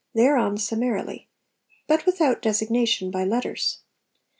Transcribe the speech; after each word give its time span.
thereon 0.15 0.57
sum 0.57 0.79
ry 0.79 0.87
marily, 0.87 1.25
but 1.85 2.07
without 2.07 2.41
designation 2.41 3.11
by 3.11 3.23
letters. 3.23 3.81